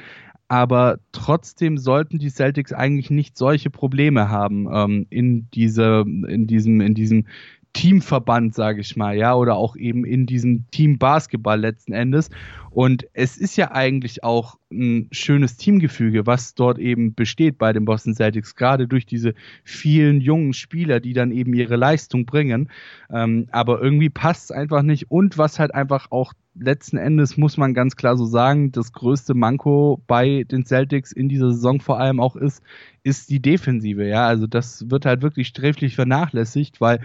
aber 0.51 1.00
trotzdem 1.13 1.77
sollten 1.77 2.20
die 2.20 2.29
Celtics 2.29 2.74
eigentlich 2.74 3.10
nicht 3.10 3.38
solche 3.38 3.70
Probleme 3.70 4.27
haben 4.27 4.67
ähm, 4.70 5.08
in 5.10 5.50
diese, 5.51 6.03
in 6.05 6.46
diesem, 6.46 6.81
in 6.81 6.93
diesem 6.93 7.27
Teamverband, 7.74 8.54
sage 8.54 8.82
ich 8.82 8.96
mal, 8.96 9.16
ja, 9.16 9.34
oder 9.34 9.56
auch 9.56 9.75
eben 9.75 10.06
in 10.06 10.25
diesem 10.25 10.70
Team 10.72 10.98
Basketball 10.98 11.60
letzten 11.60 11.94
Endes. 11.94 12.30
Und 12.70 13.06
es 13.13 13.38
ist 13.38 13.58
ja 13.58 13.72
eigentlich 13.72 14.24
auch 14.24 14.58
ein 14.72 15.08
schönes 15.12 15.58
Teamgefüge, 15.58 16.25
was 16.25 16.56
dort 16.56 16.80
eben 16.80 17.13
besteht 17.13 17.58
bei 17.58 17.74
den 17.74 17.84
Boston 17.86 18.16
Celtics, 18.16 18.56
gerade 18.56 18.88
durch 18.88 19.06
diese 19.06 19.34
vielen 19.63 20.22
jungen 20.22 20.54
Spieler, 20.54 21.00
die 21.01 21.13
dann 21.13 21.32
eben 21.32 21.54
ihre 21.54 21.75
Leistung 21.75 22.25
bringen. 22.25 22.70
Ähm, 23.12 23.48
aber 23.51 23.82
irgendwie 23.82 24.10
passt 24.10 24.46
es 24.46 24.51
einfach 24.51 24.84
nicht. 24.84 25.12
Und 25.12 25.38
was 25.38 25.60
halt 25.60 25.74
einfach 25.74 26.12
auch 26.12 26.34
letzten 26.56 26.98
Endes 26.98 27.38
muss 27.38 27.58
man 27.58 27.74
ganz 27.74 27.96
klar 27.96 28.18
so 28.18 28.25
sagen, 28.25 28.72
das 28.72 28.94
größte 28.94 29.34
Manko 29.34 30.01
bei 30.08 30.44
den 30.44 30.66
Celtics 30.66 31.12
in 31.12 31.30
dieser 31.30 31.51
Saison 31.51 31.80
vor 31.80 32.00
allem 32.00 32.20
auch 32.20 32.36
ist, 32.36 32.62
ist 33.04 33.30
die 33.30 33.42
Defensive. 33.42 34.06
Ja, 34.06 34.28
also 34.28 34.48
das 34.48 34.90
wird 34.90 35.06
halt 35.06 35.22
wirklich 35.22 35.48
sträflich 35.48 35.96
vernachlässigt, 35.96 36.82
weil 36.82 37.00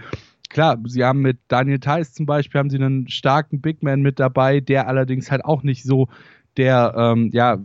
klar, 0.49 0.77
sie 0.85 1.03
haben 1.03 1.21
mit 1.21 1.39
Daniel 1.47 1.79
Theiss 1.79 2.13
zum 2.13 2.25
Beispiel 2.25 2.59
haben 2.59 2.69
sie 2.69 2.77
einen 2.77 3.07
starken 3.09 3.61
Big 3.61 3.83
Man 3.83 4.01
mit 4.01 4.19
dabei, 4.19 4.59
der 4.59 4.87
allerdings 4.87 5.31
halt 5.31 5.45
auch 5.45 5.63
nicht 5.63 5.83
so 5.83 6.07
der, 6.57 6.93
ähm, 6.97 7.29
ja, 7.33 7.57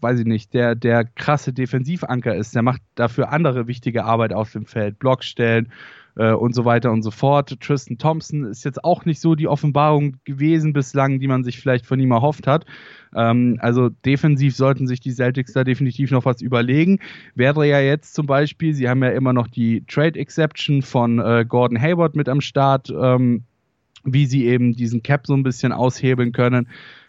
weiß 0.00 0.20
ich 0.20 0.26
nicht, 0.26 0.52
der, 0.52 0.74
der 0.74 1.04
krasse 1.04 1.52
Defensivanker 1.52 2.34
ist. 2.34 2.54
Der 2.54 2.62
macht 2.62 2.82
dafür 2.94 3.32
andere 3.32 3.66
wichtige 3.66 4.04
Arbeit 4.04 4.32
auf 4.34 4.52
dem 4.52 4.66
Feld, 4.66 4.98
Blockstellen 4.98 5.72
äh, 6.16 6.32
und 6.32 6.54
so 6.54 6.64
weiter 6.64 6.92
und 6.92 7.02
so 7.02 7.10
fort. 7.10 7.58
Tristan 7.60 7.98
Thompson 7.98 8.44
ist 8.44 8.64
jetzt 8.64 8.84
auch 8.84 9.04
nicht 9.04 9.20
so 9.20 9.34
die 9.34 9.48
Offenbarung 9.48 10.16
gewesen 10.24 10.72
bislang, 10.72 11.20
die 11.20 11.28
man 11.28 11.44
sich 11.44 11.60
vielleicht 11.60 11.86
von 11.86 12.00
ihm 12.00 12.12
erhofft 12.12 12.46
hat. 12.46 12.66
Ähm, 13.14 13.58
also 13.60 13.88
defensiv 13.88 14.56
sollten 14.56 14.86
sich 14.86 15.00
die 15.00 15.12
Celtics 15.12 15.52
da 15.52 15.64
definitiv 15.64 16.10
noch 16.10 16.24
was 16.24 16.40
überlegen. 16.40 17.00
Wäre 17.34 17.66
ja 17.66 17.80
jetzt 17.80 18.14
zum 18.14 18.26
Beispiel, 18.26 18.74
sie 18.74 18.88
haben 18.88 19.02
ja 19.02 19.10
immer 19.10 19.32
noch 19.32 19.48
die 19.48 19.84
Trade 19.86 20.18
Exception 20.18 20.82
von 20.82 21.18
äh, 21.18 21.44
Gordon 21.48 21.80
Hayward 21.80 22.16
mit 22.16 22.28
am 22.28 22.40
Start, 22.40 22.90
ähm, 22.90 23.44
wie 24.04 24.26
sie 24.26 24.46
eben 24.46 24.74
diesen 24.74 25.02
Cap 25.02 25.26
so 25.26 25.34
ein 25.34 25.42
bisschen 25.42 25.72
aushebeln 25.72 26.32
können. 26.32 26.68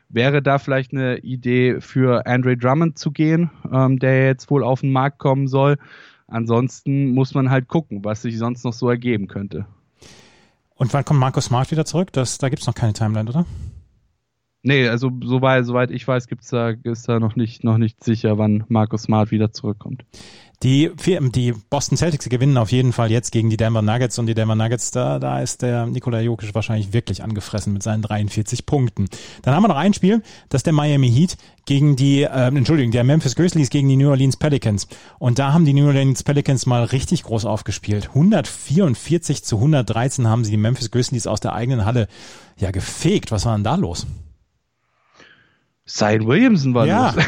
Wäre 0.09 0.41
da 0.41 0.59
vielleicht 0.59 0.93
eine 0.93 1.17
Idee 1.17 1.81
für 1.81 2.25
Andre 2.27 2.55
Drummond 2.55 2.97
zu 2.97 3.11
gehen, 3.11 3.49
ähm, 3.71 3.99
der 3.99 4.27
jetzt 4.27 4.49
wohl 4.51 4.63
auf 4.63 4.81
den 4.81 4.91
Markt 4.91 5.17
kommen 5.17 5.47
soll? 5.47 5.77
Ansonsten 6.27 7.11
muss 7.11 7.33
man 7.33 7.49
halt 7.49 7.67
gucken, 7.67 8.03
was 8.03 8.23
sich 8.23 8.37
sonst 8.37 8.63
noch 8.63 8.73
so 8.73 8.89
ergeben 8.89 9.27
könnte. 9.27 9.65
Und 10.75 10.93
wann 10.93 11.05
kommt 11.05 11.19
Markus 11.19 11.45
Smart 11.45 11.71
wieder 11.71 11.85
zurück? 11.85 12.11
Das, 12.11 12.37
da 12.37 12.49
gibt 12.49 12.61
es 12.61 12.67
noch 12.67 12.75
keine 12.75 12.93
Timeline, 12.93 13.29
oder? 13.29 13.45
Nee, 14.67 14.87
also 14.87 15.11
soweit, 15.21 15.63
soweit 15.63 15.91
ich 15.91 16.07
weiß, 16.07 16.27
gibt's 16.27 16.49
da, 16.49 16.71
ist 16.71 17.07
da 17.07 17.19
noch 17.19 17.35
nicht, 17.35 17.63
noch 17.63 17.77
nicht 17.77 18.03
sicher, 18.03 18.39
wann 18.39 18.63
Markus 18.67 19.03
Smart 19.03 19.29
wieder 19.29 19.51
zurückkommt. 19.51 20.03
Die, 20.63 20.89
die 21.35 21.53
Boston 21.69 21.99
Celtics 21.99 22.29
gewinnen 22.29 22.57
auf 22.57 22.71
jeden 22.71 22.91
Fall 22.91 23.11
jetzt 23.11 23.31
gegen 23.31 23.51
die 23.51 23.57
Denver 23.57 23.83
Nuggets 23.83 24.17
und 24.17 24.25
die 24.25 24.33
Denver 24.33 24.55
Nuggets, 24.55 24.89
da, 24.89 25.19
da 25.19 25.39
ist 25.39 25.61
der 25.61 25.85
Nikola 25.85 26.19
Jokic 26.19 26.55
wahrscheinlich 26.55 26.93
wirklich 26.93 27.23
angefressen 27.23 27.73
mit 27.73 27.83
seinen 27.83 28.01
43 28.01 28.65
Punkten. 28.65 29.07
Dann 29.43 29.53
haben 29.53 29.61
wir 29.61 29.67
noch 29.67 29.75
ein 29.75 29.93
Spiel, 29.93 30.23
das 30.49 30.59
ist 30.59 30.65
der 30.65 30.73
Miami 30.73 31.11
Heat 31.11 31.37
gegen 31.65 31.95
die, 31.95 32.23
äh, 32.23 32.47
Entschuldigung, 32.47 32.91
der 32.91 33.03
Memphis 33.03 33.35
Grizzlies 33.35 33.69
gegen 33.69 33.87
die 33.87 33.97
New 33.97 34.09
Orleans 34.09 34.37
Pelicans. 34.37 34.87
Und 35.19 35.37
da 35.37 35.53
haben 35.53 35.65
die 35.65 35.73
New 35.73 35.85
Orleans 35.85 36.23
Pelicans 36.23 36.65
mal 36.65 36.85
richtig 36.85 37.21
groß 37.21 37.45
aufgespielt. 37.45 38.09
144 38.15 39.43
zu 39.43 39.57
113 39.57 40.27
haben 40.27 40.43
sie 40.43 40.49
die 40.49 40.57
Memphis 40.57 40.89
Grizzlies 40.89 41.27
aus 41.27 41.39
der 41.39 41.53
eigenen 41.53 41.85
Halle 41.85 42.07
ja 42.57 42.71
gefegt. 42.71 43.31
Was 43.31 43.45
war 43.45 43.55
denn 43.55 43.63
da 43.63 43.75
los? 43.75 44.07
Sein 45.87 46.25
Williamson 46.25 46.73
war 46.73 46.87
ja. 46.87 47.11
los. 47.11 47.23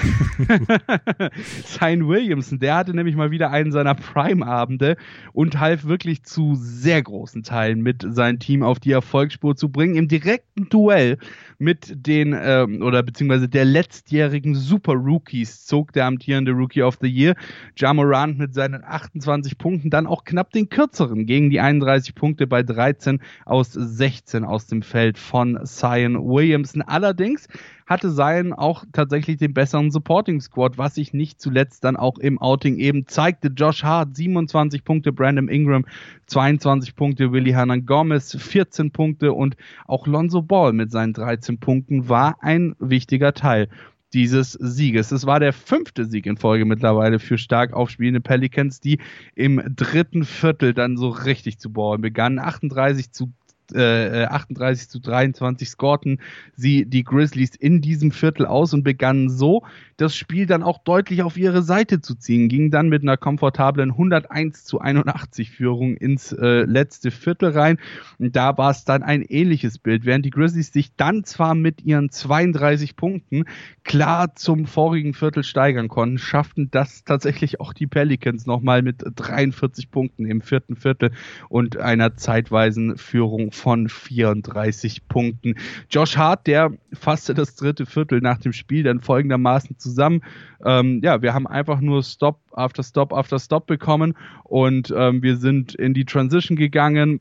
Sein 1.66 2.08
Williamson, 2.08 2.58
der 2.58 2.76
hatte 2.76 2.96
nämlich 2.96 3.16
mal 3.16 3.30
wieder 3.30 3.52
einen 3.52 3.72
seiner 3.72 3.94
Prime-Abende 3.94 4.98
und 5.32 5.60
half 5.60 5.86
wirklich 5.86 6.24
zu 6.24 6.56
sehr 6.56 7.04
großen 7.04 7.44
Teilen 7.44 7.82
mit, 7.82 8.04
sein 8.10 8.40
Team 8.40 8.64
auf 8.64 8.80
die 8.80 8.92
Erfolgsspur 8.92 9.56
zu 9.56 9.70
bringen. 9.70 9.96
Im 9.96 10.08
direkten 10.08 10.70
Duell 10.70 11.20
mit 11.60 12.06
den, 12.06 12.36
ähm, 12.40 12.82
oder 12.82 13.04
beziehungsweise 13.04 13.50
der 13.50 13.66
letztjährigen 13.66 14.56
Super 14.56 14.94
Rookies 14.94 15.66
zog 15.66 15.92
der 15.94 16.06
amtierende 16.06 16.52
Rookie 16.52 16.84
of 16.84 16.98
the 17.02 17.08
Year, 17.08 17.36
Jamorant 17.76 18.38
mit 18.38 18.54
seinen 18.54 18.84
28 18.84 19.58
Punkten, 19.58 19.90
dann 19.90 20.08
auch 20.08 20.24
knapp 20.24 20.52
den 20.52 20.70
kürzeren 20.70 21.26
gegen 21.26 21.50
die 21.50 21.60
31 21.60 22.16
Punkte 22.16 22.48
bei 22.48 22.64
13 22.64 23.20
aus 23.46 23.74
16 23.74 24.44
aus 24.44 24.68
dem 24.68 24.82
Feld 24.82 25.18
von 25.18 25.60
Zion 25.64 26.16
Williamson. 26.16 26.82
Allerdings 26.82 27.48
hatte 27.88 28.14
Zion 28.14 28.54
auch 28.54 28.84
tatsächlich 28.92 29.38
den 29.38 29.54
besseren 29.54 29.92
Supporting 29.92 30.42
Squad, 30.42 30.78
was 30.78 30.96
sich 30.96 31.14
nicht 31.14 31.42
zuletzt 31.42 31.84
dann 31.86 31.96
auch 31.96 32.18
im 32.20 32.38
Outing 32.40 32.78
eben 32.78 33.08
zeigte. 33.08 33.48
Josh 33.48 33.84
Hart 33.84 34.16
27 34.16 34.84
Punkte, 34.84 35.14
Brandon 35.14 35.48
Ingram 35.48 35.86
22 36.28 36.96
Punkte, 36.96 37.32
Willie 37.32 37.56
Hernan 37.56 37.86
Gomez 37.86 38.36
14 38.38 38.92
Punkte 38.92 39.32
und 39.32 39.56
auch 39.88 40.06
Lonzo 40.06 40.42
Ball 40.42 40.74
mit 40.74 40.92
seinen 40.92 41.14
13 41.14 41.47
Punkten 41.54 42.10
war 42.10 42.38
ein 42.42 42.76
wichtiger 42.80 43.34
Teil 43.34 43.70
dieses 44.14 44.54
Sieges. 44.54 45.12
Es 45.12 45.26
war 45.26 45.40
der 45.40 45.54
fünfte 45.54 46.06
Sieg 46.06 46.26
in 46.26 46.38
Folge 46.38 46.66
mittlerweile 46.66 47.20
für 47.20 47.38
stark 47.38 47.74
aufspielende 47.74 48.22
Pelicans, 48.22 48.80
die 48.80 49.00
im 49.36 49.62
dritten 49.76 50.24
Viertel 50.24 50.74
dann 50.74 50.98
so 50.98 51.10
richtig 51.10 51.60
zu 51.60 51.72
ballen 51.72 52.02
begannen. 52.02 52.40
38 52.40 53.12
zu 53.12 53.32
äh, 53.74 54.26
38 54.26 54.86
äh, 54.86 54.90
zu 54.90 55.00
23 55.00 55.70
scorten 55.70 56.20
sie 56.56 56.86
die 56.86 57.04
Grizzlies 57.04 57.56
in 57.56 57.82
diesem 57.82 58.12
Viertel 58.12 58.46
aus 58.46 58.74
und 58.74 58.84
begannen 58.84 59.30
so 59.30 59.64
das 59.98 60.16
Spiel 60.16 60.46
dann 60.46 60.62
auch 60.62 60.78
deutlich 60.78 61.24
auf 61.24 61.38
ihre 61.38 61.64
Seite 61.64 62.02
zu 62.02 62.14
ziehen, 62.16 62.50
ging 62.50 62.70
dann 62.70 62.88
mit 62.88 63.02
einer 63.02 63.18
komfortablen 63.18 63.92
101 63.92 64.64
zu 64.64 64.80
81 64.80 65.50
Führung 65.50 65.98
ins 65.98 66.32
äh, 66.32 66.62
letzte 66.64 67.10
Viertel 67.10 67.50
rein. 67.50 67.80
Und 68.20 68.36
da 68.36 68.58
war 68.60 68.70
es 68.70 68.86
dann 68.86 69.02
ein 69.02 69.24
ähnliches 69.24 69.80
Bild, 69.80 70.06
während 70.06 70.24
die 70.24 70.30
Grizzlies 70.30 70.72
sich 70.72 70.96
dann 70.96 71.24
zwar 71.24 71.56
mit 71.56 71.84
ihren 71.84 72.12
32 72.12 72.96
Punkten 72.96 73.46
klar 73.84 74.36
zum 74.36 74.68
vorigen 74.68 75.16
Viertel 75.16 75.44
steigern 75.44 75.88
konnten, 75.88 76.20
schafften 76.20 76.70
das 76.70 77.04
tatsächlich 77.04 77.60
auch 77.60 77.74
die 77.74 77.88
Pelicans 77.88 78.46
nochmal 78.46 78.84
mit 78.84 79.04
43 79.16 79.90
Punkten 79.90 80.28
im 80.28 80.42
vierten 80.42 80.76
Viertel 80.76 81.12
und 81.50 81.78
einer 81.78 82.16
zeitweisen 82.16 82.98
Führung 82.98 83.52
von 83.58 83.90
34 83.90 85.08
Punkten. 85.08 85.56
Josh 85.90 86.16
Hart, 86.16 86.48
der 86.48 86.72
fasste 86.94 87.34
das 87.34 87.56
dritte 87.56 87.86
Viertel 87.86 88.22
nach 88.22 88.38
dem 88.38 88.54
Spiel 88.54 88.84
dann 88.84 89.02
folgendermaßen 89.02 89.78
zusammen. 89.78 90.22
Ähm, 90.64 91.02
ja, 91.04 91.22
wir 91.22 91.34
haben 91.34 91.48
einfach 91.48 91.82
nur 91.82 92.04
Stop 92.04 92.40
after 92.54 92.84
Stop 92.84 93.14
after 93.14 93.40
Stop 93.40 93.68
bekommen 93.68 94.16
und 94.44 94.94
ähm, 94.96 95.22
wir 95.22 95.38
sind 95.38 95.76
in 95.76 95.94
die 95.94 96.06
Transition 96.06 96.56
gegangen. 96.56 97.20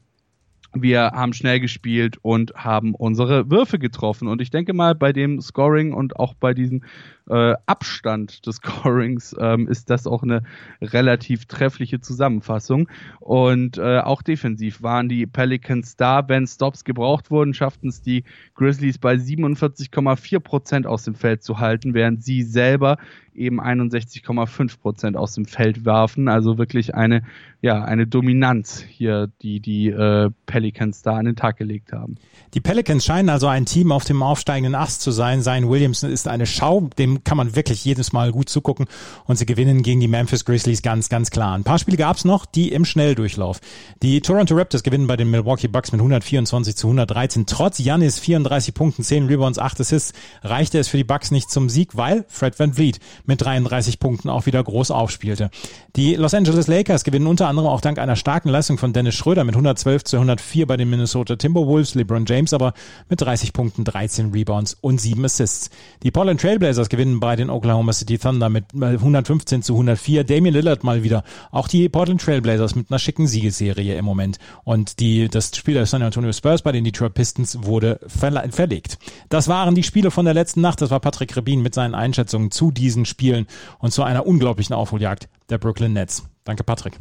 Wir 0.83 1.13
haben 1.13 1.33
schnell 1.33 1.61
gespielt 1.61 2.19
und 2.23 2.55
haben 2.55 2.95
unsere 2.95 3.51
Würfe 3.51 3.79
getroffen. 3.79 4.29
Und 4.29 4.41
ich 4.41 4.51
denke 4.51 4.73
mal, 4.73 4.95
bei 4.95 5.13
dem 5.13 5.41
Scoring 5.41 5.93
und 5.93 6.17
auch 6.17 6.35
bei 6.35 6.55
diesem 6.55 6.83
äh, 7.29 7.55
Abstand 7.67 8.47
des 8.47 8.57
Scorings 8.63 9.35
ähm, 9.39 9.69
ist 9.69 9.91
das 9.91 10.07
auch 10.07 10.23
eine 10.23 10.43
relativ 10.81 11.47
treffliche 11.47 12.01
Zusammenfassung. 12.01 12.89
Und 13.21 13.79
äh, 13.79 13.99
auch 14.01 14.23
defensiv 14.23 14.83
waren 14.83 15.09
die 15.09 15.27
Pelicans 15.27 15.97
da. 15.97 16.29
Wenn 16.29 16.47
Stops 16.47 16.85
gebraucht 16.85 17.31
wurden, 17.31 17.55
schafften 17.55 17.89
es 17.89 18.03
die 18.03 18.25
Grizzlies 18.55 18.99
bei 18.99 19.15
47,4 19.15 20.41
Prozent 20.41 20.87
aus 20.87 21.05
dem 21.05 21.15
Feld 21.15 21.43
zu 21.43 21.59
halten, 21.59 21.95
während 21.95 22.23
sie 22.23 22.43
selber 22.43 22.99
eben 23.37 23.61
61,5 23.61 24.81
Prozent 24.81 25.17
aus 25.17 25.35
dem 25.35 25.45
Feld 25.45 25.85
werfen. 25.85 26.29
Also 26.29 26.59
wirklich 26.59 26.95
eine, 26.95 27.23
ja, 27.61 27.85
eine 27.85 28.07
Dominanz 28.07 28.85
hier, 28.89 29.29
die 29.43 29.61
die 29.61 29.89
äh, 29.89 30.31
Pelicans 30.47 31.03
da 31.03 31.17
an 31.17 31.25
den 31.25 31.37
Tag 31.37 31.57
gelegt 31.57 31.93
haben. 31.93 32.17
Die 32.55 32.61
Pelicans 32.61 33.05
scheinen 33.05 33.29
also 33.29 33.47
ein 33.47 33.67
Team 33.67 33.93
auf 33.93 34.05
dem 34.05 34.23
aufsteigenden 34.23 34.75
Ast 34.75 35.03
zu 35.03 35.11
sein. 35.11 35.43
Sein 35.43 35.69
Williamson 35.69 36.11
ist 36.11 36.29
eine 36.29 36.47
Schau, 36.47 36.89
dem 36.99 37.25
kann 37.25 37.37
man 37.37 37.57
wirklich 37.57 37.85
jedes 37.85 38.13
Mal 38.13 38.33
gut 38.33 38.49
zugucken 38.49 38.87
und 39.27 39.37
sie 39.37 39.47
gewinnen 39.47 39.83
gegen 39.83 40.01
die 40.01 40.09
Memphis 40.09 40.45
Grizzlies 40.45 40.83
ganz, 40.83 41.09
ganz 41.09 41.31
klar. 41.31 41.55
Ein 41.55 41.65
paar 41.65 41.79
Spiele 41.79 41.97
gab 41.97 42.17
es 42.17 42.25
noch, 42.25 42.47
die 42.47 42.73
im 42.73 42.85
Schnelldurchlauf. 42.85 43.61
Die 44.03 44.21
Toronto 44.21 44.55
Raptors 44.55 44.83
gewinnen 44.83 45.07
bei 45.07 45.17
den 45.17 45.31
Milwaukee 45.31 45.69
Bucks 45.69 45.93
mit 45.93 46.01
124 46.01 46.77
zu 46.77 46.87
113. 46.87 47.47
Trotz 47.47 47.79
Janis 47.79 48.19
34 48.19 48.75
Punkten, 48.75 49.03
10 49.03 49.27
Rebounds, 49.27 49.59
8 49.59 49.81
Assists 49.81 50.13
reichte 50.43 50.79
es 50.79 50.89
für 50.89 50.97
die 50.97 51.05
Bucks 51.05 51.31
nicht 51.31 51.51
zum 51.51 51.69
Sieg, 51.69 51.97
weil 51.97 52.25
Fred 52.29 52.59
Van 52.59 52.75
Vliet 52.75 53.01
mit 53.27 53.43
33 53.43 53.99
Punkten 53.99 54.29
auch 54.29 54.47
wieder 54.47 54.63
groß 54.63 54.91
aufspielte. 54.91 55.51
Die 55.97 56.15
Los 56.15 56.35
Angeles 56.35 56.67
Lakers 56.67 57.05
gewinnen 57.05 57.27
unter 57.27 57.49
anderem 57.49 57.69
auch 57.69 57.81
dank 57.81 57.99
einer 57.99 58.17
starken 58.17 58.49
Leistung 58.49 58.79
von 58.79 58.93
Dennis 58.93 59.15
Schröder 59.15 59.45
mit 59.45 59.55
112 59.55 60.05
zu 60.05 60.17
104 60.17 60.67
bei 60.67 60.77
den 60.77 60.91
Minnesota 60.91 61.37
Timberwolves, 61.37 61.95
LeBron 61.95 62.27
James 62.27 62.53
aber 62.53 62.73
mit 63.09 63.21
30 63.21 63.53
Punkten, 63.53 63.85
13 63.85 64.33
Rebounds 64.33 64.77
und 64.81 65.01
7 65.01 65.25
Assists. 65.25 65.71
Die 66.03 66.11
Portland 66.11 66.41
Trailblazers 66.41 66.89
gewinnen 66.89 67.21
bei 67.21 67.37
den 67.37 67.51
Oklahoma 67.51 67.93
City 67.93 68.19
Thunder 68.19 68.49
mit 68.49 68.65
115 68.75 69.63
zu 69.63 69.75
104. 69.75 70.25
Damian 70.25 70.55
Lillard 70.55 70.85
mal 70.85 71.03
wieder. 71.03 71.25
Auch 71.51 71.69
die 71.69 71.89
Portland 71.89 72.21
Trailblazers 72.21 72.75
mit 72.75 72.91
einer 72.91 72.99
schicken 72.99 73.27
Siegesserie 73.27 73.97
im 73.97 74.05
Moment. 74.05 74.39
Und 74.65 75.01
die, 75.01 75.29
das 75.29 75.55
Spiel 75.57 75.75
der 75.75 75.87
San 75.87 76.03
Antonio 76.03 76.33
Spurs 76.33 76.63
bei 76.63 76.73
den 76.73 76.85
Detroit 76.85 77.15
Pistons 77.15 77.59
wurde 77.63 78.01
verlegt. 78.07 78.99
Das 79.29 79.49
waren 79.49 79.75
die 79.75 79.83
Spiele 79.83 80.11
von 80.11 80.25
der 80.25 80.35
letzten 80.35 80.61
Nacht. 80.61 80.81
Das 80.81 80.91
war 80.91 81.01
Patrick 81.01 81.37
Rebin 81.37 81.63
mit 81.63 81.75
seinen 81.75 81.95
Einschätzungen 81.95 82.51
zu 82.51 82.71
diesen 82.71 83.05
Spielen 83.17 83.47
und 83.79 83.93
zu 83.93 84.03
einer 84.03 84.27
unglaublichen 84.27 84.75
Aufholjagd 84.75 85.31
der 85.49 85.57
Brooklyn 85.57 85.95
Nets. 85.95 86.29
Danke, 86.45 86.65
Patrick. 86.65 86.99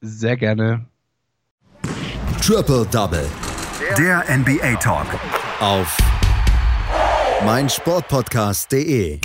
Sehr 0.00 0.36
gerne. 0.36 0.86
Triple 2.44 2.84
Double. 2.90 3.30
Der 3.96 4.24
NBA 4.28 4.74
Talk. 4.80 5.06
Auf 5.60 5.96
meinsportpodcast.de 7.44 9.20